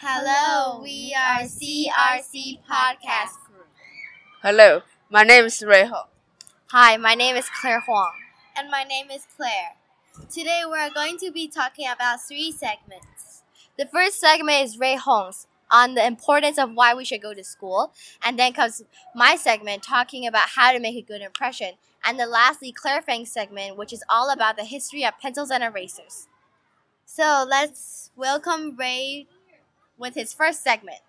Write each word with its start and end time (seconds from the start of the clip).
Hello, 0.00 0.80
we 0.80 1.12
are 1.12 1.40
CRC 1.40 2.60
Podcast 2.62 3.34
Group. 3.48 3.66
Hello, 4.42 4.82
my 5.10 5.24
name 5.24 5.46
is 5.46 5.60
Ray 5.60 5.86
Ho. 5.86 6.02
Hi, 6.68 6.96
my 6.96 7.16
name 7.16 7.34
is 7.34 7.48
Claire 7.60 7.80
Huang. 7.80 8.12
And 8.56 8.70
my 8.70 8.84
name 8.84 9.10
is 9.10 9.26
Claire. 9.36 9.74
Today 10.30 10.62
we're 10.64 10.94
going 10.94 11.18
to 11.18 11.32
be 11.32 11.48
talking 11.48 11.88
about 11.92 12.20
three 12.22 12.52
segments. 12.52 13.42
The 13.76 13.86
first 13.86 14.20
segment 14.20 14.64
is 14.66 14.78
Ray 14.78 14.94
Hong's 14.94 15.48
on 15.68 15.94
the 15.94 16.06
importance 16.06 16.58
of 16.58 16.74
why 16.74 16.94
we 16.94 17.04
should 17.04 17.20
go 17.20 17.34
to 17.34 17.42
school. 17.42 17.92
And 18.22 18.38
then 18.38 18.52
comes 18.52 18.84
my 19.16 19.34
segment 19.34 19.82
talking 19.82 20.28
about 20.28 20.50
how 20.50 20.70
to 20.70 20.78
make 20.78 20.94
a 20.94 21.02
good 21.02 21.22
impression. 21.22 21.72
And 22.04 22.20
then 22.20 22.30
lastly, 22.30 22.70
Claire 22.70 23.02
Fang's 23.02 23.32
segment, 23.32 23.76
which 23.76 23.92
is 23.92 24.04
all 24.08 24.30
about 24.30 24.56
the 24.56 24.64
history 24.64 25.04
of 25.04 25.18
pencils 25.20 25.50
and 25.50 25.64
erasers. 25.64 26.28
So 27.04 27.44
let's 27.48 28.12
welcome 28.16 28.76
Ray 28.76 29.26
with 29.98 30.14
his 30.14 30.32
first 30.32 30.62
segment. 30.62 31.00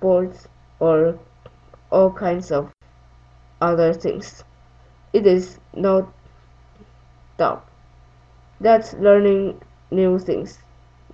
sports, 0.00 0.48
or 0.78 1.18
all 1.90 2.10
kinds 2.10 2.50
of 2.50 2.72
other 3.60 3.92
things. 3.92 4.44
It 5.12 5.26
is 5.26 5.58
no 5.74 6.12
doubt 7.38 7.66
that 8.60 8.94
learning 9.00 9.60
new 9.90 10.18
things 10.18 10.58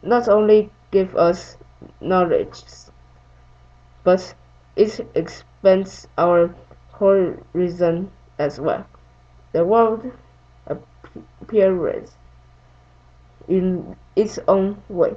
not 0.03 0.29
only 0.29 0.71
give 0.91 1.17
us 1.17 1.57
knowledge, 2.01 2.63
but 4.05 4.35
it 4.77 5.01
expands 5.15 6.09
our 6.19 6.55
horizon 6.99 8.11
as 8.39 8.61
well. 8.61 8.87
The 9.53 9.65
world 9.65 10.13
appears 10.67 12.17
in 13.49 13.97
its 14.15 14.39
own 14.49 14.83
way. 14.89 15.15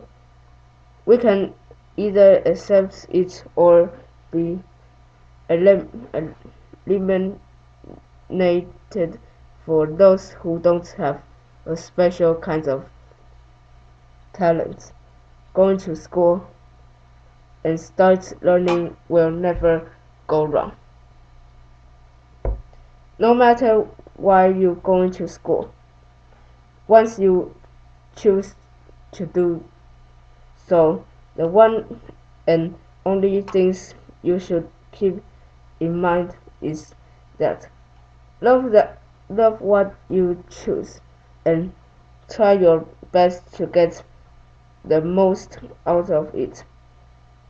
We 1.06 1.18
can 1.18 1.54
either 1.98 2.42
accept 2.46 3.08
it 3.10 3.44
or 3.56 3.92
be 4.32 4.60
eliminated 6.90 7.40
for 9.66 9.88
those 9.88 10.32
who 10.32 10.60
don't 10.60 10.88
have 10.98 11.22
a 11.66 11.76
special 11.76 12.36
kind 12.36 12.68
of 12.68 12.86
talent. 14.34 14.92
Going 15.54 15.78
to 15.80 15.96
school 15.96 16.48
and 17.64 17.80
start 17.80 18.34
learning 18.42 18.96
will 19.10 19.32
never 19.32 19.92
go 20.28 20.46
wrong. 20.46 20.76
No 23.18 23.34
matter 23.34 23.86
why 24.16 24.48
you're 24.48 24.76
going 24.76 25.12
to 25.12 25.28
school, 25.28 25.74
once 26.88 27.20
you 27.20 27.54
choose 28.16 28.56
to 29.12 29.26
do 29.26 29.64
so, 30.68 31.06
the 31.36 31.48
one 31.48 32.00
and 32.48 32.76
only 33.06 33.42
things 33.42 33.94
you 34.22 34.40
should 34.40 34.70
keep 34.92 35.22
in 35.80 36.00
mind 36.00 36.36
is 36.62 36.94
that 37.38 37.70
love 38.42 38.72
that 38.72 39.00
love 39.30 39.62
what 39.62 39.96
you 40.10 40.44
choose 40.50 41.00
and 41.46 41.72
try 42.30 42.54
your 42.54 42.86
best 43.12 43.54
to 43.54 43.66
get 43.68 44.04
the 44.86 45.02
most 45.02 45.58
out 45.86 46.10
of 46.10 46.34
it. 46.36 46.64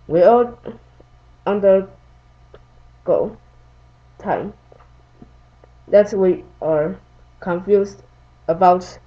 We 0.08 0.24
all 0.24 0.58
undergo 1.46 1.90
time 4.20 4.54
that 5.88 6.14
we 6.14 6.46
are 6.62 6.98
confused 7.42 8.04
about 8.48 9.00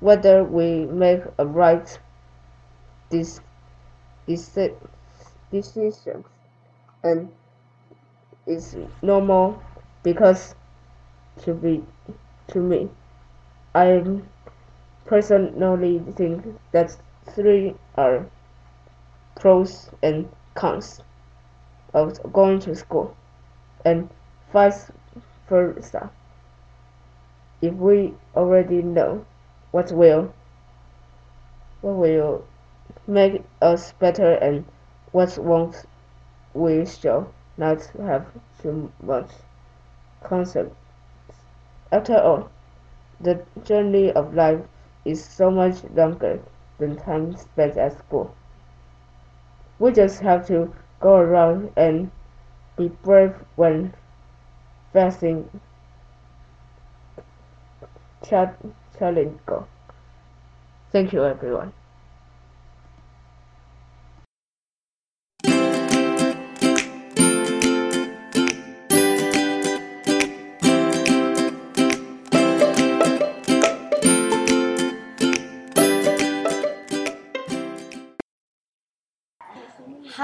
whether 0.00 0.42
we 0.44 0.86
make 0.86 1.22
a 1.38 1.46
right 1.46 1.98
this 3.10 3.40
decisions 5.50 6.06
and 7.04 7.30
it's 8.46 8.76
normal 9.02 9.62
because 10.02 10.54
to 11.38 11.54
be 11.54 11.82
to 12.48 12.58
me 12.58 12.88
I 13.74 14.02
personally 15.06 16.02
think 16.16 16.58
that 16.72 16.96
three 17.34 17.74
are 17.96 18.26
pros 19.36 19.90
and 20.02 20.28
cons 20.54 21.00
of 21.94 22.32
going 22.32 22.58
to 22.60 22.74
school 22.74 23.16
and 23.84 24.08
vice 24.52 24.90
versa. 25.48 26.10
If 27.60 27.74
we 27.74 28.14
already 28.36 28.82
know 28.82 29.24
what 29.70 29.92
will 29.92 30.34
what 31.80 31.94
will 31.94 32.44
make 33.06 33.42
us 33.60 33.92
better 33.92 34.32
and 34.32 34.64
what 35.12 35.38
won't 35.38 35.84
we 36.54 36.84
shall 36.86 37.32
not 37.56 37.82
have 38.00 38.26
too 38.62 38.92
much 39.02 39.28
concept. 40.22 40.74
After 41.92 42.16
all, 42.18 42.50
the 43.20 43.44
journey 43.64 44.10
of 44.12 44.34
life 44.34 44.60
is 45.04 45.24
so 45.24 45.50
much 45.50 45.84
longer 45.94 46.40
than 46.78 46.96
time 46.96 47.36
spent 47.36 47.76
at 47.76 47.98
school. 47.98 48.34
We 49.78 49.92
just 49.92 50.20
have 50.20 50.46
to 50.48 50.72
go 51.00 51.16
around 51.16 51.72
and 51.76 52.10
be 52.76 52.88
brave 52.88 53.34
when 53.56 53.94
facing 54.92 55.60
challenge. 58.24 59.40
Thank 60.92 61.12
you 61.12 61.24
everyone. 61.24 61.72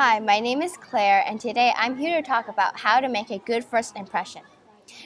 Hi, 0.00 0.20
my 0.20 0.38
name 0.38 0.62
is 0.62 0.76
Claire, 0.76 1.24
and 1.26 1.40
today 1.40 1.72
I'm 1.76 1.96
here 1.96 2.22
to 2.22 2.24
talk 2.24 2.46
about 2.46 2.78
how 2.78 3.00
to 3.00 3.08
make 3.08 3.32
a 3.32 3.40
good 3.40 3.64
first 3.64 3.96
impression. 3.96 4.42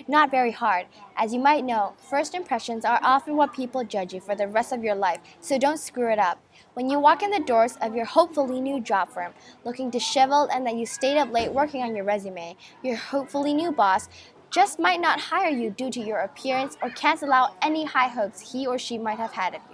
Not 0.06 0.30
very 0.30 0.50
hard. 0.50 0.84
As 1.17 1.32
you 1.32 1.40
might 1.40 1.64
know, 1.64 1.94
first 2.11 2.34
impressions 2.34 2.84
are 2.84 3.00
often 3.02 3.34
what 3.34 3.55
people 3.55 3.84
judge 3.84 4.12
you 4.12 4.20
for 4.20 4.34
the 4.34 4.46
rest 4.46 4.70
of 4.70 4.84
your 4.84 4.94
life, 4.94 5.20
so 5.40 5.56
don't 5.56 5.78
screw 5.78 6.12
it 6.12 6.19
up. 6.19 6.44
When 6.75 6.90
you 6.90 7.00
walk 7.00 7.22
in 7.22 7.31
the 7.31 7.40
doors 7.40 7.78
of 7.81 7.96
your 7.96 8.05
hopefully 8.05 8.61
new 8.61 8.82
job 8.82 9.08
firm, 9.08 9.32
looking 9.64 9.88
disheveled 9.88 10.50
and 10.52 10.67
that 10.67 10.76
you 10.76 10.84
stayed 10.84 11.17
up 11.17 11.32
late 11.32 11.55
working 11.55 11.82
on 11.82 11.96
your 11.96 12.05
resume, 12.05 12.55
your 12.82 12.96
hopefully 12.96 13.55
new 13.55 13.72
boss 13.72 14.11
just 14.50 14.78
might 14.78 15.00
not 15.00 15.19
hire 15.19 15.49
you 15.49 15.70
due 15.70 15.90
to 15.90 16.00
your 16.00 16.19
appearance 16.19 16.76
or 16.82 16.90
cancel 16.90 17.32
out 17.32 17.56
any 17.62 17.87
high 17.87 18.08
hopes 18.08 18.52
he 18.52 18.67
or 18.67 18.78
she 18.78 18.99
might 18.99 19.17
have 19.17 19.32
had 19.32 19.55
of 19.55 19.62
you. 19.70 19.71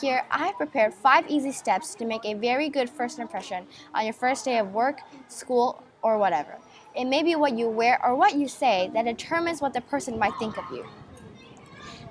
Here, 0.00 0.24
I 0.30 0.46
have 0.46 0.56
prepared 0.56 0.94
five 0.94 1.28
easy 1.28 1.52
steps 1.52 1.94
to 1.96 2.06
make 2.06 2.24
a 2.24 2.34
very 2.34 2.68
good 2.70 2.88
first 2.88 3.18
impression 3.18 3.66
on 3.94 4.04
your 4.04 4.14
first 4.14 4.44
day 4.44 4.58
of 4.58 4.72
work, 4.72 5.00
school, 5.28 5.82
or 6.00 6.16
whatever. 6.18 6.58
It 6.94 7.04
may 7.04 7.22
be 7.22 7.36
what 7.36 7.56
you 7.56 7.68
wear 7.68 8.00
or 8.04 8.14
what 8.14 8.34
you 8.34 8.48
say 8.48 8.90
that 8.94 9.04
determines 9.04 9.60
what 9.60 9.74
the 9.74 9.82
person 9.82 10.18
might 10.18 10.34
think 10.38 10.56
of 10.56 10.64
you. 10.72 10.86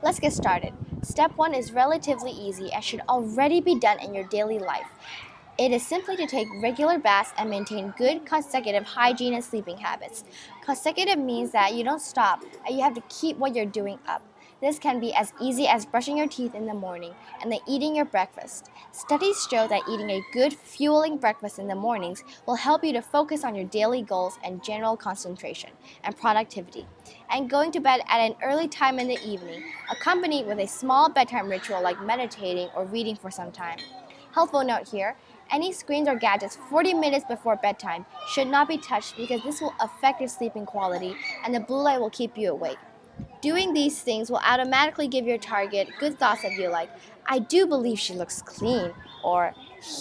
Let's 0.04 0.20
get 0.20 0.34
started. 0.34 0.74
Step 1.02 1.36
one 1.38 1.54
is 1.54 1.72
relatively 1.72 2.32
easy 2.32 2.72
and 2.72 2.84
should 2.84 3.02
already 3.10 3.62
be 3.62 3.76
done 3.76 4.00
in 4.00 4.14
your 4.14 4.26
daily 4.26 4.60
life. 4.60 4.88
It 5.58 5.72
is 5.72 5.86
simply 5.86 6.16
to 6.18 6.28
take 6.28 6.48
regular 6.62 6.98
baths 6.98 7.34
and 7.38 7.50
maintain 7.50 7.94
good 7.98 8.26
consecutive 8.26 8.84
hygiene 8.84 9.34
and 9.34 9.44
sleeping 9.44 9.78
habits. 9.78 10.24
Consecutive 10.64 11.20
means 11.20 11.52
that 11.52 11.74
you 11.74 11.84
don't 11.84 12.02
stop 12.02 12.44
and 12.66 12.76
you 12.76 12.84
have 12.84 12.94
to 12.94 13.04
keep 13.10 13.38
what 13.38 13.56
you're 13.56 13.66
doing 13.66 14.00
up. 14.08 14.24
This 14.62 14.78
can 14.78 15.00
be 15.00 15.12
as 15.12 15.34
easy 15.42 15.68
as 15.68 15.88
brushing 15.88 16.18
your 16.18 16.28
teeth 16.28 16.54
in 16.54 16.68
the 16.68 16.74
morning 16.76 17.16
and 17.42 17.52
then 17.52 17.62
eating 17.68 17.96
your 17.96 18.06
breakfast. 18.06 18.70
Studies 18.92 19.48
show 19.50 19.68
that 19.68 19.82
eating 19.90 20.12
a 20.12 20.22
good, 20.32 20.54
fueling 20.54 21.18
breakfast 21.18 21.58
in 21.58 21.68
the 21.68 21.74
mornings 21.74 22.24
will 22.46 22.56
help 22.56 22.84
you 22.84 22.94
to 22.94 23.02
focus 23.02 23.44
on 23.44 23.56
your 23.56 23.66
daily 23.66 24.04
goals 24.04 24.38
and 24.44 24.64
general 24.64 24.96
concentration 24.96 25.72
and 26.04 26.16
productivity. 26.16 26.86
And 27.32 27.50
going 27.50 27.72
to 27.72 27.80
bed 27.80 28.02
at 28.08 28.20
an 28.20 28.36
early 28.44 28.68
time 28.68 29.00
in 29.00 29.08
the 29.08 29.18
evening, 29.28 29.64
accompanied 29.90 30.46
with 30.46 30.60
a 30.60 30.68
small 30.68 31.10
bedtime 31.10 31.50
ritual 31.50 31.82
like 31.82 32.00
meditating 32.00 32.70
or 32.76 32.86
reading 32.86 33.16
for 33.16 33.32
some 33.32 33.52
time. 33.52 33.80
Helpful 34.34 34.64
note 34.64 34.88
here 34.88 35.18
Any 35.50 35.74
screens 35.74 36.08
or 36.08 36.16
gadgets 36.16 36.56
40 36.70 36.94
minutes 36.94 37.26
before 37.28 37.56
bedtime 37.56 38.06
should 38.28 38.48
not 38.48 38.68
be 38.68 38.78
touched 38.78 39.18
because 39.18 39.42
this 39.42 39.60
will 39.60 39.74
affect 39.82 40.22
your 40.22 40.30
sleeping 40.30 40.68
quality 40.68 41.16
and 41.44 41.54
the 41.54 41.60
blue 41.60 41.82
light 41.82 42.00
will 42.00 42.12
keep 42.12 42.38
you 42.38 42.52
awake. 42.52 42.78
Doing 43.42 43.74
these 43.74 44.00
things 44.00 44.30
will 44.30 44.42
automatically 44.46 45.08
give 45.08 45.26
your 45.26 45.40
target 45.40 45.90
good 46.00 46.20
thoughts 46.20 46.44
of 46.44 46.52
you 46.54 46.70
like, 46.70 46.92
I 47.26 47.40
do 47.40 47.66
believe 47.66 47.98
she 47.98 48.14
looks 48.14 48.40
clean, 48.42 48.94
or 49.24 49.54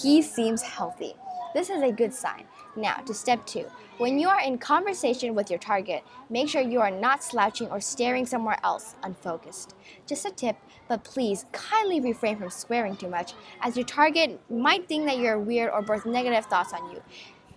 he 0.03 0.21
seems 0.21 0.61
healthy. 0.61 1.15
This 1.55 1.71
is 1.71 1.81
a 1.81 1.91
good 1.91 2.13
sign. 2.13 2.45
Now, 2.77 2.97
to 2.97 3.15
step 3.15 3.47
two. 3.47 3.65
When 3.97 4.19
you 4.19 4.29
are 4.29 4.41
in 4.41 4.59
conversation 4.59 5.35
with 5.35 5.49
your 5.49 5.59
target, 5.59 6.05
make 6.29 6.49
sure 6.49 6.61
you 6.61 6.81
are 6.81 6.91
not 6.91 7.25
slouching 7.25 7.69
or 7.71 7.81
staring 7.81 8.27
somewhere 8.27 8.59
else, 8.63 8.95
unfocused. 9.03 9.75
Just 10.07 10.27
a 10.27 10.31
tip, 10.31 10.57
but 10.87 11.03
please 11.03 11.47
kindly 11.53 12.01
refrain 12.01 12.39
from 12.39 12.51
swearing 12.51 12.97
too 12.97 13.09
much, 13.09 13.33
as 13.63 13.77
your 13.77 13.87
target 13.87 14.39
might 14.51 14.87
think 14.87 15.07
that 15.07 15.19
you're 15.19 15.39
weird 15.39 15.73
or 15.73 15.81
birth 15.81 16.05
negative 16.05 16.45
thoughts 16.47 16.75
on 16.75 16.91
you. 16.93 17.03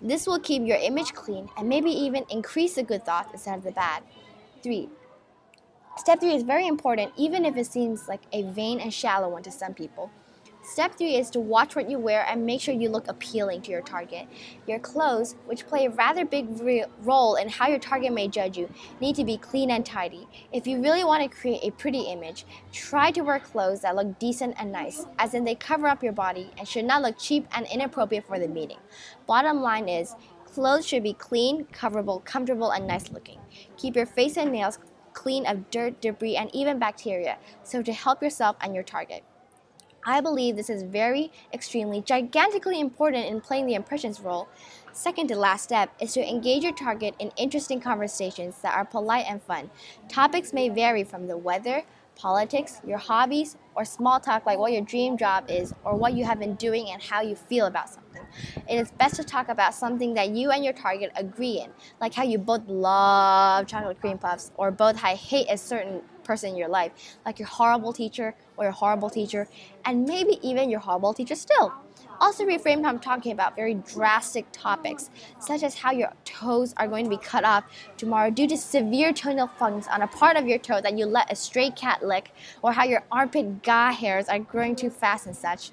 This 0.01 0.27
will 0.27 0.39
keep 0.39 0.63
your 0.63 0.77
image 0.77 1.13
clean 1.13 1.49
and 1.57 1.67
maybe 1.67 1.91
even 1.91 2.25
increase 2.29 2.75
the 2.75 2.83
good 2.83 3.05
thoughts 3.05 3.29
instead 3.33 3.57
of 3.57 3.63
the 3.63 3.71
bad. 3.71 4.03
3. 4.63 4.89
Step 5.95 6.19
3 6.19 6.35
is 6.35 6.43
very 6.43 6.67
important, 6.67 7.11
even 7.17 7.45
if 7.45 7.55
it 7.55 7.67
seems 7.67 8.07
like 8.07 8.21
a 8.31 8.43
vain 8.43 8.79
and 8.79 8.93
shallow 8.93 9.29
one 9.29 9.43
to 9.43 9.51
some 9.51 9.73
people. 9.73 10.11
Step 10.65 10.95
three 10.97 11.17
is 11.17 11.29
to 11.29 11.41
watch 11.41 11.75
what 11.75 11.89
you 11.89 11.99
wear 11.99 12.25
and 12.25 12.45
make 12.45 12.61
sure 12.61 12.73
you 12.73 12.87
look 12.87 13.09
appealing 13.09 13.61
to 13.61 13.69
your 13.69 13.81
target. 13.81 14.27
Your 14.65 14.79
clothes, 14.79 15.35
which 15.45 15.67
play 15.67 15.85
a 15.85 15.89
rather 15.89 16.23
big 16.23 16.47
re- 16.61 16.85
role 17.01 17.35
in 17.35 17.49
how 17.49 17.67
your 17.67 17.79
target 17.79 18.13
may 18.13 18.29
judge 18.29 18.57
you, 18.57 18.73
need 19.01 19.17
to 19.17 19.25
be 19.25 19.37
clean 19.37 19.71
and 19.71 19.85
tidy. 19.85 20.25
If 20.53 20.65
you 20.65 20.81
really 20.81 21.03
want 21.03 21.21
to 21.21 21.37
create 21.37 21.59
a 21.63 21.71
pretty 21.71 22.03
image, 22.03 22.45
try 22.71 23.11
to 23.11 23.21
wear 23.21 23.39
clothes 23.39 23.81
that 23.81 23.97
look 23.97 24.17
decent 24.19 24.55
and 24.57 24.71
nice, 24.71 25.05
as 25.19 25.33
in 25.33 25.43
they 25.43 25.55
cover 25.55 25.85
up 25.85 26.01
your 26.01 26.13
body 26.13 26.49
and 26.57 26.65
should 26.65 26.85
not 26.85 27.01
look 27.01 27.19
cheap 27.19 27.45
and 27.51 27.67
inappropriate 27.67 28.25
for 28.25 28.39
the 28.39 28.47
meeting. 28.47 28.79
Bottom 29.27 29.61
line 29.61 29.89
is, 29.89 30.15
clothes 30.45 30.87
should 30.87 31.03
be 31.03 31.13
clean, 31.13 31.65
coverable, 31.73 32.23
comfortable, 32.23 32.71
and 32.71 32.87
nice 32.87 33.11
looking. 33.11 33.39
Keep 33.75 33.97
your 33.97 34.05
face 34.05 34.37
and 34.37 34.53
nails 34.53 34.79
clean 35.13 35.45
of 35.45 35.69
dirt, 35.69 36.01
debris, 36.01 36.35
and 36.35 36.53
even 36.53 36.79
bacteria, 36.79 37.37
so 37.63 37.81
to 37.81 37.93
help 37.93 38.21
yourself 38.21 38.55
and 38.61 38.73
your 38.73 38.83
target. 38.83 39.23
I 40.05 40.19
believe 40.19 40.55
this 40.55 40.69
is 40.69 40.83
very, 40.83 41.31
extremely, 41.53 42.01
gigantically 42.01 42.79
important 42.79 43.25
in 43.25 43.39
playing 43.39 43.67
the 43.67 43.75
impressions 43.75 44.19
role. 44.19 44.49
Second 44.91 45.27
to 45.29 45.35
last 45.37 45.63
step 45.63 45.91
is 45.99 46.13
to 46.13 46.29
engage 46.29 46.63
your 46.63 46.73
target 46.73 47.15
in 47.19 47.31
interesting 47.37 47.79
conversations 47.79 48.57
that 48.61 48.75
are 48.75 48.85
polite 48.85 49.25
and 49.27 49.41
fun. 49.41 49.69
Topics 50.09 50.51
may 50.51 50.67
vary 50.67 51.05
from 51.05 51.27
the 51.27 51.37
weather, 51.37 51.83
politics, 52.15 52.81
your 52.85 52.97
hobbies, 52.97 53.55
or 53.75 53.85
small 53.85 54.19
talk 54.19 54.45
like 54.45 54.59
what 54.59 54.73
your 54.73 54.81
dream 54.81 55.17
job 55.17 55.45
is 55.49 55.73
or 55.85 55.95
what 55.95 56.13
you 56.13 56.25
have 56.25 56.39
been 56.39 56.55
doing 56.55 56.89
and 56.91 57.01
how 57.01 57.21
you 57.21 57.35
feel 57.35 57.65
about 57.65 57.89
something. 57.89 58.02
It 58.67 58.75
is 58.75 58.91
best 58.91 59.15
to 59.15 59.23
talk 59.23 59.49
about 59.49 59.73
something 59.73 60.13
that 60.15 60.29
you 60.29 60.51
and 60.51 60.63
your 60.63 60.73
target 60.73 61.11
agree 61.15 61.59
in, 61.59 61.71
like 61.99 62.13
how 62.13 62.23
you 62.23 62.37
both 62.37 62.67
love 62.67 63.67
chocolate 63.67 63.99
cream 63.99 64.17
puffs 64.17 64.51
or 64.55 64.71
both 64.71 64.97
hate 64.97 65.47
a 65.49 65.57
certain 65.57 66.01
person 66.23 66.51
in 66.51 66.55
your 66.55 66.69
life, 66.69 66.91
like 67.25 67.39
your 67.39 67.47
horrible 67.47 67.93
teacher 67.93 68.35
or 68.57 68.65
your 68.65 68.73
horrible 68.73 69.09
teacher, 69.09 69.47
and 69.85 70.05
maybe 70.05 70.39
even 70.41 70.69
your 70.69 70.79
horrible 70.79 71.13
teacher 71.13 71.35
still. 71.35 71.73
Also, 72.19 72.45
refrain 72.45 72.81
from 72.81 72.99
talking 72.99 73.31
about 73.33 73.55
very 73.55 73.73
drastic 73.73 74.45
topics, 74.53 75.09
such 75.39 75.61
as 75.61 75.75
how 75.75 75.91
your 75.91 76.13
toes 76.23 76.73
are 76.77 76.87
going 76.87 77.03
to 77.03 77.09
be 77.09 77.17
cut 77.17 77.43
off 77.43 77.65
tomorrow 77.97 78.29
due 78.29 78.47
to 78.47 78.57
severe 78.57 79.11
toenail 79.11 79.47
fungus 79.47 79.87
on 79.87 80.01
a 80.01 80.07
part 80.07 80.37
of 80.37 80.47
your 80.47 80.57
toe 80.57 80.79
that 80.79 80.97
you 80.97 81.05
let 81.05 81.29
a 81.31 81.35
stray 81.35 81.69
cat 81.69 82.05
lick, 82.05 82.31
or 82.61 82.71
how 82.71 82.85
your 82.85 83.03
armpit 83.11 83.61
gah 83.63 83.91
hairs 83.91 84.29
are 84.29 84.39
growing 84.39 84.75
too 84.75 84.89
fast 84.89 85.25
and 85.25 85.35
such. 85.35 85.71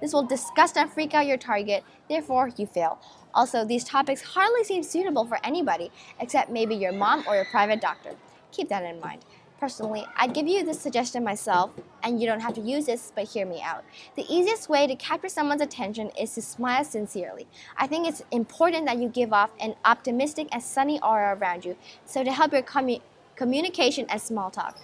This 0.00 0.12
will 0.12 0.22
disgust 0.22 0.76
and 0.76 0.90
freak 0.90 1.14
out 1.14 1.26
your 1.26 1.36
target, 1.36 1.84
therefore, 2.08 2.50
you 2.56 2.66
fail. 2.66 2.98
Also, 3.34 3.64
these 3.64 3.84
topics 3.84 4.22
hardly 4.22 4.64
seem 4.64 4.82
suitable 4.82 5.24
for 5.24 5.38
anybody 5.44 5.90
except 6.18 6.50
maybe 6.50 6.74
your 6.74 6.92
mom 6.92 7.24
or 7.28 7.34
your 7.36 7.44
private 7.44 7.80
doctor. 7.80 8.14
Keep 8.52 8.68
that 8.70 8.82
in 8.82 9.00
mind. 9.00 9.24
Personally, 9.60 10.06
I'd 10.16 10.32
give 10.32 10.48
you 10.48 10.64
this 10.64 10.80
suggestion 10.80 11.22
myself, 11.22 11.70
and 12.02 12.18
you 12.18 12.26
don't 12.26 12.40
have 12.40 12.54
to 12.54 12.62
use 12.62 12.86
this, 12.86 13.12
but 13.14 13.28
hear 13.28 13.44
me 13.44 13.60
out. 13.60 13.84
The 14.16 14.24
easiest 14.26 14.70
way 14.70 14.86
to 14.86 14.96
capture 14.96 15.28
someone's 15.28 15.60
attention 15.60 16.10
is 16.18 16.34
to 16.34 16.40
smile 16.40 16.82
sincerely. 16.82 17.46
I 17.76 17.86
think 17.86 18.08
it's 18.08 18.22
important 18.30 18.86
that 18.86 18.96
you 18.96 19.10
give 19.10 19.34
off 19.34 19.50
an 19.60 19.74
optimistic 19.84 20.48
and 20.50 20.62
sunny 20.62 20.98
aura 21.02 21.36
around 21.36 21.66
you, 21.66 21.76
so 22.06 22.24
to 22.24 22.32
help 22.32 22.54
your 22.54 22.62
commu- 22.62 23.02
communication 23.36 24.06
and 24.08 24.20
small 24.22 24.50
talk. 24.50 24.78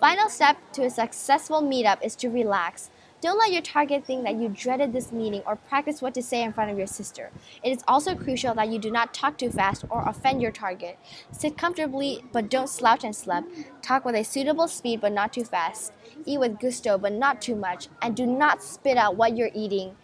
Final 0.00 0.30
step 0.30 0.56
to 0.72 0.84
a 0.86 0.90
successful 0.90 1.60
meetup 1.60 2.02
is 2.02 2.16
to 2.16 2.30
relax. 2.30 2.90
Don't 3.22 3.38
let 3.38 3.52
your 3.52 3.62
target 3.62 4.04
think 4.04 4.24
that 4.24 4.34
you 4.34 4.48
dreaded 4.48 4.92
this 4.92 5.12
meeting 5.12 5.42
or 5.46 5.54
practice 5.54 6.02
what 6.02 6.12
to 6.14 6.22
say 6.24 6.42
in 6.42 6.52
front 6.52 6.72
of 6.72 6.76
your 6.76 6.88
sister. 6.88 7.30
It 7.62 7.70
is 7.70 7.84
also 7.86 8.16
crucial 8.16 8.52
that 8.54 8.68
you 8.68 8.80
do 8.80 8.90
not 8.90 9.14
talk 9.14 9.38
too 9.38 9.48
fast 9.48 9.84
or 9.90 10.02
offend 10.08 10.42
your 10.42 10.50
target. 10.50 10.98
Sit 11.30 11.56
comfortably 11.56 12.24
but 12.32 12.50
don't 12.50 12.68
slouch 12.68 13.04
and 13.04 13.14
slap. 13.14 13.44
Talk 13.80 14.04
with 14.04 14.16
a 14.16 14.24
suitable 14.24 14.66
speed 14.66 15.00
but 15.00 15.12
not 15.12 15.32
too 15.32 15.44
fast. 15.44 15.92
Eat 16.26 16.40
with 16.40 16.58
gusto 16.58 16.98
but 16.98 17.12
not 17.12 17.40
too 17.40 17.54
much. 17.54 17.86
And 18.02 18.16
do 18.16 18.26
not 18.26 18.60
spit 18.60 18.96
out 18.96 19.14
what 19.14 19.36
you're 19.36 19.50
eating 19.54 19.94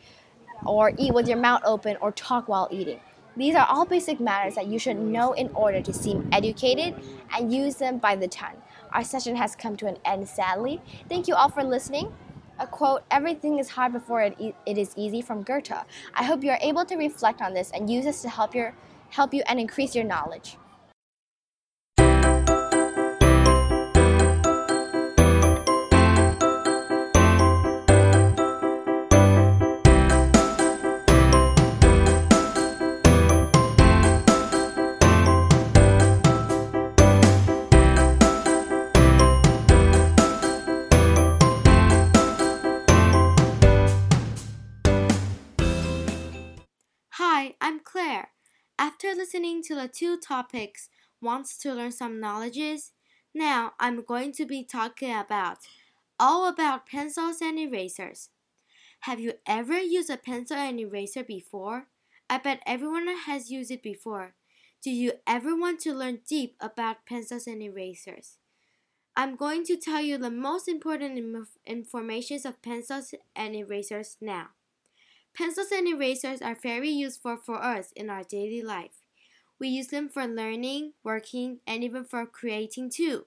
or 0.65 0.93
eat 0.97 1.12
with 1.12 1.26
your 1.26 1.38
mouth 1.38 1.62
open 1.65 1.97
or 2.00 2.12
talk 2.12 2.47
while 2.47 2.69
eating. 2.70 3.00
These 3.37 3.56
are 3.56 3.67
all 3.69 3.85
basic 3.85 4.20
matters 4.20 4.55
that 4.55 4.69
you 4.69 4.79
should 4.79 4.97
know 4.97 5.32
in 5.32 5.49
order 5.55 5.81
to 5.81 5.93
seem 5.93 6.29
educated 6.31 6.94
and 7.37 7.53
use 7.53 7.75
them 7.75 7.99
by 7.99 8.15
the 8.15 8.29
ton. 8.29 8.53
Our 8.93 9.03
session 9.03 9.35
has 9.35 9.56
come 9.56 9.76
to 9.79 9.87
an 9.87 9.97
end 10.05 10.29
sadly. 10.29 10.81
Thank 11.09 11.26
you 11.26 11.35
all 11.35 11.49
for 11.49 11.65
listening 11.65 12.12
a 12.58 12.66
quote, 12.66 13.02
everything 13.10 13.58
is 13.58 13.70
hard 13.70 13.93
before 13.93 14.22
it, 14.22 14.37
e- 14.40 14.55
it 14.66 14.78
is 14.78 14.93
easy 14.96 15.22
from 15.22 15.43
Goethe. 15.43 15.72
I 16.14 16.25
hope 16.25 16.44
you 16.44 16.50
are 16.50 16.58
able 16.62 16.84
to 16.87 16.96
reflect 16.96 17.43
on 17.43 17.55
this 17.55 17.70
and 17.72 17.90
use 17.90 18.05
this 18.05 18.22
to 18.22 18.28
help, 18.28 18.55
your, 18.55 18.75
help 19.10 19.34
you 19.34 19.43
and 19.46 19.60
increase 19.60 19.94
your 19.94 20.05
knowledge. 20.05 20.56
Hi, 47.38 47.54
I'm 47.60 47.78
Claire. 47.78 48.30
After 48.80 49.14
listening 49.14 49.62
to 49.62 49.76
the 49.76 49.86
two 49.86 50.16
topics, 50.16 50.88
wants 51.20 51.56
to 51.58 51.72
learn 51.72 51.92
some 51.92 52.18
knowledges? 52.18 52.90
Now 53.32 53.74
I'm 53.78 54.02
going 54.02 54.32
to 54.32 54.44
be 54.44 54.64
talking 54.64 55.12
about 55.12 55.58
all 56.18 56.48
about 56.48 56.88
pencils 56.88 57.40
and 57.40 57.56
erasers. 57.56 58.30
Have 59.02 59.20
you 59.20 59.34
ever 59.46 59.78
used 59.78 60.10
a 60.10 60.16
pencil 60.16 60.56
and 60.56 60.80
eraser 60.80 61.22
before? 61.22 61.86
I 62.28 62.38
bet 62.38 62.60
everyone 62.66 63.06
has 63.06 63.52
used 63.52 63.70
it 63.70 63.84
before. 63.84 64.34
Do 64.82 64.90
you 64.90 65.12
ever 65.24 65.54
want 65.54 65.78
to 65.82 65.94
learn 65.94 66.22
deep 66.28 66.56
about 66.58 67.06
pencils 67.06 67.46
and 67.46 67.62
erasers? 67.62 68.38
I'm 69.16 69.36
going 69.36 69.62
to 69.66 69.76
tell 69.76 70.00
you 70.00 70.18
the 70.18 70.28
most 70.28 70.66
important 70.66 71.16
Im- 71.16 71.46
information 71.64 72.40
of 72.44 72.60
pencils 72.62 73.14
and 73.36 73.54
erasers 73.54 74.16
now. 74.20 74.48
Pencils 75.38 75.70
and 75.70 75.86
erasers 75.86 76.42
are 76.42 76.56
very 76.56 76.90
useful 76.90 77.36
for 77.36 77.62
us 77.62 77.92
in 77.94 78.10
our 78.10 78.24
daily 78.24 78.60
life. 78.60 79.02
We 79.60 79.68
use 79.68 79.86
them 79.86 80.08
for 80.08 80.26
learning, 80.26 80.94
working, 81.04 81.60
and 81.64 81.84
even 81.84 82.04
for 82.04 82.26
creating 82.26 82.90
too. 82.90 83.26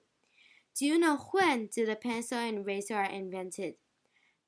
Do 0.76 0.84
you 0.84 0.98
know 0.98 1.16
when 1.30 1.70
did 1.74 1.88
the 1.88 1.96
pencil 1.96 2.36
and 2.36 2.58
eraser 2.58 2.96
are 2.96 3.08
invented? 3.08 3.76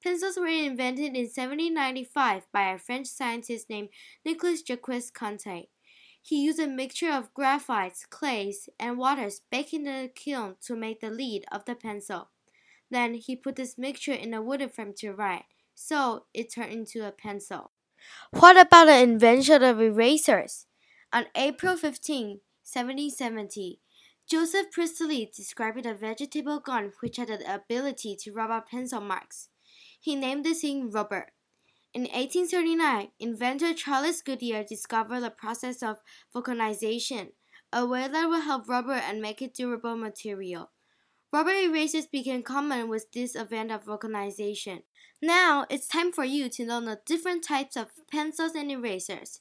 Pencils 0.02 0.36
were 0.36 0.46
invented 0.46 1.16
in 1.16 1.24
1795 1.24 2.42
by 2.52 2.70
a 2.70 2.78
French 2.78 3.06
scientist 3.06 3.70
named 3.70 3.88
Nicolas 4.26 4.60
Jacques 4.60 5.14
Conté. 5.14 5.68
He 6.20 6.44
used 6.44 6.60
a 6.60 6.66
mixture 6.66 7.12
of 7.12 7.32
graphites, 7.32 8.06
clays, 8.10 8.68
and 8.78 8.98
waters 8.98 9.40
baked 9.50 9.72
in 9.72 9.84
the 9.84 10.10
kiln 10.14 10.56
to 10.66 10.76
make 10.76 11.00
the 11.00 11.08
lead 11.08 11.46
of 11.50 11.64
the 11.64 11.74
pencil. 11.74 12.28
Then 12.90 13.14
he 13.14 13.34
put 13.34 13.56
this 13.56 13.78
mixture 13.78 14.12
in 14.12 14.34
a 14.34 14.42
wooden 14.42 14.68
frame 14.68 14.92
to 14.98 15.14
write 15.14 15.44
so 15.74 16.26
it 16.32 16.52
turned 16.52 16.72
into 16.72 17.06
a 17.06 17.12
pencil. 17.12 17.72
What 18.30 18.58
about 18.58 18.86
the 18.86 19.00
invention 19.00 19.62
of 19.62 19.80
erasers? 19.80 20.66
On 21.12 21.26
April 21.34 21.76
15, 21.76 22.40
1770, 22.62 23.80
Joseph 24.26 24.70
Priestley 24.72 25.30
described 25.34 25.84
a 25.84 25.94
vegetable 25.94 26.58
gum 26.58 26.92
which 27.00 27.18
had 27.18 27.28
the 27.28 27.54
ability 27.54 28.16
to 28.16 28.32
rub 28.32 28.50
out 28.50 28.70
pencil 28.70 29.00
marks. 29.00 29.48
He 30.00 30.14
named 30.14 30.44
this 30.44 30.62
thing 30.62 30.90
rubber. 30.90 31.28
In 31.92 32.02
1839, 32.02 33.12
inventor 33.20 33.74
Charles 33.74 34.22
Goodyear 34.22 34.64
discovered 34.64 35.20
the 35.20 35.30
process 35.30 35.82
of 35.82 35.98
vulcanization, 36.34 37.32
a 37.72 37.86
way 37.86 38.08
that 38.08 38.26
will 38.26 38.40
help 38.40 38.68
rubber 38.68 38.94
and 38.94 39.22
make 39.22 39.40
it 39.40 39.54
durable 39.54 39.96
material. 39.96 40.70
Rubber 41.34 41.50
erasers 41.50 42.06
became 42.06 42.44
common 42.44 42.86
with 42.86 43.10
this 43.10 43.34
advent 43.34 43.72
of 43.72 43.86
vulcanization. 43.86 44.82
Now 45.20 45.66
it's 45.68 45.88
time 45.88 46.12
for 46.12 46.24
you 46.24 46.48
to 46.50 46.64
know 46.64 46.80
the 46.80 47.00
different 47.04 47.42
types 47.42 47.76
of 47.76 47.88
pencils 48.08 48.54
and 48.54 48.70
erasers. 48.70 49.40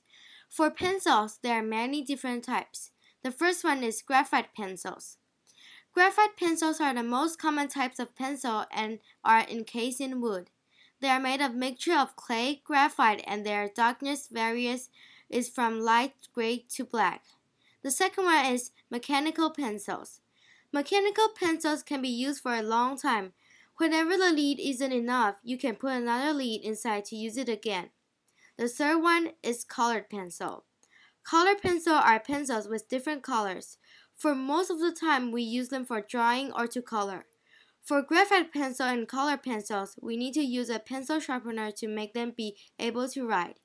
For 0.49 0.71
pencils, 0.71 1.37
there 1.43 1.59
are 1.59 1.61
many 1.61 2.01
different 2.01 2.45
types. 2.45 2.89
The 3.21 3.29
first 3.29 3.63
one 3.63 3.83
is 3.83 4.01
graphite 4.01 4.55
pencils. 4.55 5.17
Graphite 5.93 6.35
pencils 6.35 6.81
are 6.81 6.95
the 6.95 7.03
most 7.03 7.37
common 7.37 7.67
types 7.67 7.99
of 7.99 8.15
pencil 8.15 8.65
and 8.71 8.97
are 9.23 9.45
encased 9.47 10.01
in 10.01 10.19
wood. 10.19 10.49
They 10.99 11.09
are 11.09 11.19
made 11.19 11.41
of 11.41 11.53
mixture 11.53 11.95
of 11.95 12.15
clay, 12.15 12.63
graphite, 12.65 13.23
and 13.27 13.45
their 13.45 13.69
darkness 13.69 14.29
varies 14.31 14.89
is 15.29 15.47
from 15.47 15.79
light 15.79 16.15
gray 16.33 16.65
to 16.69 16.85
black. 16.85 17.21
The 17.83 17.91
second 17.91 18.25
one 18.25 18.45
is 18.47 18.71
mechanical 18.89 19.51
pencils. 19.51 20.21
Mechanical 20.73 21.29
pencils 21.29 21.83
can 21.83 22.01
be 22.01 22.09
used 22.09 22.41
for 22.41 22.55
a 22.55 22.63
long 22.63 22.97
time. 22.97 23.33
Whenever 23.77 24.17
the 24.17 24.31
lead 24.31 24.59
isn't 24.59 24.91
enough, 24.91 25.35
you 25.43 25.55
can 25.55 25.75
put 25.75 25.91
another 25.91 26.33
lead 26.33 26.61
inside 26.63 27.05
to 27.05 27.15
use 27.15 27.37
it 27.37 27.47
again. 27.47 27.91
The 28.57 28.67
third 28.67 28.97
one 29.03 29.33
is 29.43 29.63
colored 29.63 30.09
pencil. 30.09 30.65
Colored 31.23 31.61
pencils 31.61 32.01
are 32.03 32.19
pencils 32.19 32.67
with 32.67 32.89
different 32.89 33.21
colors. 33.21 33.77
For 34.15 34.33
most 34.33 34.71
of 34.71 34.79
the 34.79 34.91
time, 34.91 35.31
we 35.31 35.43
use 35.43 35.69
them 35.69 35.85
for 35.85 36.01
drawing 36.01 36.51
or 36.51 36.65
to 36.67 36.81
color. 36.81 37.25
For 37.83 38.01
graphite 38.01 38.51
pencil 38.51 38.87
and 38.87 39.07
color 39.07 39.37
pencils, 39.37 39.95
we 40.01 40.17
need 40.17 40.33
to 40.33 40.41
use 40.41 40.69
a 40.69 40.79
pencil 40.79 41.19
sharpener 41.19 41.69
to 41.71 41.87
make 41.87 42.15
them 42.15 42.33
be 42.35 42.57
able 42.79 43.07
to 43.09 43.27
write. 43.27 43.59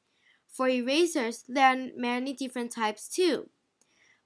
For 0.51 0.69
erasers, 0.69 1.45
there 1.49 1.69
are 1.69 1.89
many 1.97 2.35
different 2.35 2.71
types 2.71 3.09
too. 3.09 3.49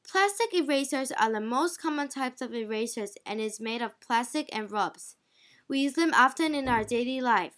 Plastic 0.09 0.53
erasers 0.53 1.13
are 1.13 1.33
the 1.33 1.41
most 1.41 1.81
common 1.81 2.09
types 2.09 2.43
of 2.43 2.55
erasers 2.55 3.15
and 3.25 3.41
is 3.41 3.61
made 3.61 3.81
of 3.81 4.01
plastic 4.01 4.49
and 4.55 4.71
rubs. 4.71 5.17
We 5.69 5.81
use 5.81 5.95
them 5.95 6.13
often 6.15 6.55
in 6.55 6.69
our 6.69 6.85
daily 6.85 7.21
life. 7.21 7.55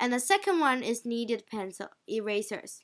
And 0.00 0.12
the 0.12 0.20
second 0.20 0.60
one 0.60 0.82
is 0.82 1.04
kneaded 1.04 1.46
pencil 1.46 1.88
erasers. 2.08 2.82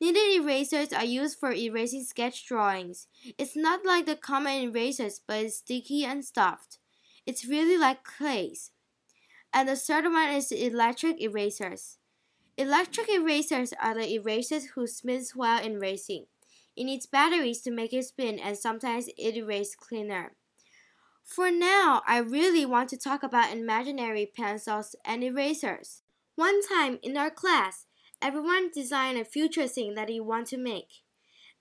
Kneaded 0.00 0.40
erasers 0.40 0.92
are 0.92 1.04
used 1.04 1.38
for 1.38 1.52
erasing 1.52 2.04
sketch 2.04 2.46
drawings. 2.46 3.06
It's 3.38 3.56
not 3.56 3.84
like 3.84 4.06
the 4.06 4.16
common 4.16 4.62
erasers, 4.62 5.20
but 5.26 5.44
it's 5.44 5.58
sticky 5.58 6.04
and 6.04 6.24
soft. 6.24 6.78
It's 7.26 7.46
really 7.46 7.78
like 7.78 8.04
clays. 8.04 8.70
And 9.52 9.68
the 9.68 9.76
third 9.76 10.04
one 10.04 10.30
is 10.30 10.50
electric 10.50 11.20
erasers. 11.20 11.98
Electric 12.56 13.08
erasers 13.08 13.72
are 13.80 13.94
the 13.94 14.14
erasers 14.14 14.66
who 14.74 14.86
spins 14.86 15.32
while 15.34 15.64
erasing. 15.64 16.26
It 16.76 16.84
needs 16.84 17.06
batteries 17.06 17.62
to 17.62 17.70
make 17.70 17.92
it 17.92 18.04
spin 18.04 18.38
and 18.38 18.56
sometimes 18.58 19.08
it 19.16 19.36
erases 19.36 19.76
cleaner. 19.76 20.36
For 21.24 21.50
now, 21.50 22.02
I 22.06 22.18
really 22.18 22.64
want 22.66 22.88
to 22.90 22.96
talk 22.98 23.22
about 23.22 23.52
imaginary 23.52 24.26
pencils 24.26 24.94
and 25.04 25.22
erasers. 25.24 26.02
One 26.36 26.62
time 26.66 26.98
in 27.02 27.16
our 27.16 27.30
class, 27.30 27.86
everyone 28.22 28.70
designed 28.70 29.18
a 29.18 29.24
future 29.24 29.68
thing 29.68 29.94
that 29.94 30.08
he 30.08 30.20
want 30.20 30.46
to 30.48 30.56
make. 30.58 31.02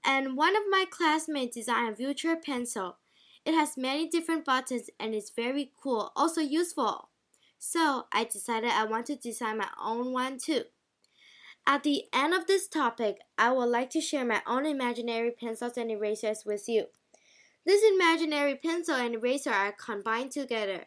And 0.03 0.37
one 0.37 0.55
of 0.55 0.63
my 0.69 0.85
classmates 0.89 1.55
designed 1.55 1.93
a 1.93 1.97
future 1.97 2.35
pencil. 2.37 2.99
It 3.45 3.53
has 3.53 3.77
many 3.77 4.07
different 4.07 4.45
buttons 4.45 4.89
and 4.99 5.15
is 5.15 5.31
very 5.31 5.71
cool, 5.81 6.11
also 6.15 6.41
useful. 6.41 7.09
So 7.57 8.07
I 8.11 8.25
decided 8.25 8.71
I 8.71 8.85
want 8.85 9.07
to 9.07 9.15
design 9.15 9.57
my 9.59 9.69
own 9.79 10.13
one 10.13 10.37
too. 10.37 10.65
At 11.65 11.83
the 11.83 12.05
end 12.11 12.33
of 12.33 12.45
this 12.45 12.67
topic, 12.67 13.19
I 13.37 13.51
would 13.51 13.69
like 13.69 13.89
to 13.91 14.01
share 14.01 14.25
my 14.25 14.41
own 14.45 14.65
imaginary 14.65 15.31
pencils 15.31 15.77
and 15.77 15.89
erasers 15.89 16.43
with 16.45 16.67
you. 16.67 16.87
This 17.65 17.81
imaginary 17.83 18.55
pencil 18.55 18.95
and 18.95 19.15
eraser 19.15 19.51
are 19.51 19.71
combined 19.71 20.31
together. 20.31 20.85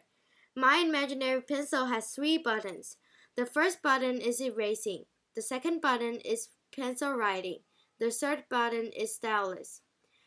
My 0.55 0.83
imaginary 0.85 1.41
pencil 1.41 1.87
has 1.87 2.11
three 2.11 2.37
buttons. 2.37 2.97
The 3.35 3.47
first 3.47 3.81
button 3.81 4.21
is 4.21 4.39
erasing. 4.39 5.05
The 5.35 5.41
second 5.41 5.81
button 5.81 6.19
is 6.23 6.49
pencil 6.75 7.13
writing. 7.13 7.59
The 7.99 8.11
third 8.11 8.43
button 8.47 8.91
is 8.95 9.15
stylus. 9.15 9.81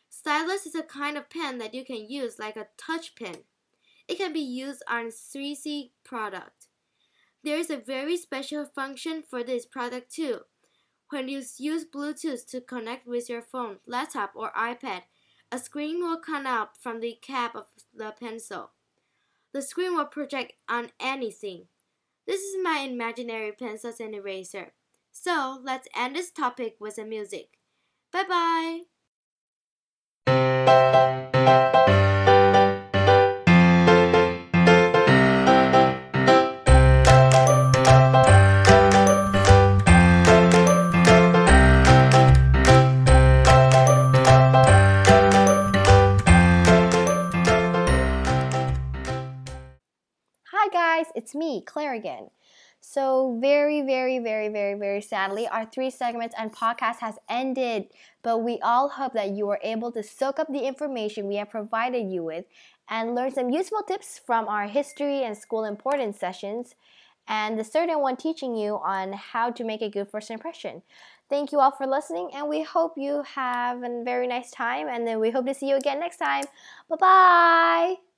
Stylus 0.09 0.65
is 0.65 0.75
a 0.75 0.83
kind 0.83 1.17
of 1.17 1.29
pen 1.29 1.57
that 1.59 1.73
you 1.73 1.85
can 1.85 2.09
use 2.09 2.37
like 2.37 2.57
a 2.57 2.67
touch 2.77 3.15
pen. 3.15 3.45
It 4.09 4.17
can 4.17 4.33
be 4.33 4.41
used 4.41 4.83
on 4.89 5.07
3C 5.07 5.91
product. 6.03 6.67
There 7.43 7.57
is 7.57 7.69
a 7.69 7.77
very 7.77 8.17
special 8.17 8.65
function 8.65 9.23
for 9.27 9.43
this 9.43 9.65
product 9.65 10.13
too. 10.13 10.41
When 11.09 11.27
you 11.27 11.41
use 11.57 11.85
Bluetooth 11.85 12.45
to 12.51 12.61
connect 12.61 13.07
with 13.07 13.29
your 13.29 13.41
phone, 13.41 13.77
laptop, 13.85 14.31
or 14.35 14.51
iPad, 14.51 15.01
a 15.51 15.57
screen 15.57 15.99
will 15.99 16.19
come 16.19 16.45
out 16.45 16.77
from 16.77 17.01
the 17.01 17.17
cap 17.21 17.55
of 17.55 17.65
the 17.93 18.13
pencil. 18.17 18.71
The 19.53 19.61
screen 19.61 19.95
will 19.95 20.05
project 20.05 20.53
on 20.69 20.91
anything. 20.99 21.65
This 22.25 22.41
is 22.41 22.55
my 22.63 22.87
imaginary 22.89 23.51
pencils 23.51 23.99
and 23.99 24.15
eraser. 24.15 24.71
So 25.11 25.59
let's 25.61 25.89
end 25.97 26.15
this 26.15 26.31
topic 26.31 26.77
with 26.79 26.97
a 26.97 27.03
music. 27.03 27.57
Bye 28.13 28.83
bye. 30.25 32.01
It's 51.61 51.75
me, 51.77 51.83
Claire 51.83 51.93
again. 51.93 52.29
So 52.83 53.37
very, 53.39 53.81
very, 53.81 54.19
very, 54.19 54.49
very, 54.49 54.73
very 54.79 55.01
sadly, 55.01 55.47
our 55.47 55.65
three 55.65 55.91
segments 55.91 56.35
and 56.37 56.51
podcast 56.53 56.99
has 56.99 57.15
ended. 57.29 57.87
But 58.23 58.39
we 58.39 58.59
all 58.61 58.89
hope 58.89 59.13
that 59.13 59.31
you 59.31 59.45
were 59.47 59.59
able 59.63 59.91
to 59.91 60.03
soak 60.03 60.39
up 60.39 60.47
the 60.51 60.65
information 60.65 61.27
we 61.27 61.35
have 61.35 61.49
provided 61.49 62.11
you 62.11 62.23
with 62.23 62.45
and 62.89 63.15
learn 63.15 63.31
some 63.33 63.49
useful 63.51 63.83
tips 63.83 64.19
from 64.25 64.47
our 64.47 64.67
history 64.67 65.23
and 65.23 65.37
school 65.37 65.63
importance 65.63 66.19
sessions 66.19 66.75
and 67.27 67.57
the 67.59 67.63
certain 67.63 67.99
one 68.01 68.17
teaching 68.17 68.55
you 68.55 68.75
on 68.83 69.13
how 69.13 69.51
to 69.51 69.63
make 69.63 69.81
a 69.81 69.89
good 69.89 70.09
first 70.09 70.31
impression. 70.31 70.81
Thank 71.29 71.51
you 71.51 71.59
all 71.61 71.71
for 71.71 71.87
listening, 71.87 72.31
and 72.35 72.49
we 72.49 72.63
hope 72.63 72.93
you 72.97 73.23
have 73.35 73.83
a 73.83 74.03
very 74.03 74.27
nice 74.27 74.51
time. 74.51 74.87
And 74.89 75.07
then 75.07 75.19
we 75.19 75.31
hope 75.31 75.45
to 75.47 75.53
see 75.53 75.69
you 75.69 75.77
again 75.77 75.99
next 75.99 76.17
time. 76.17 76.45
Bye 76.89 76.97
bye. 76.99 78.10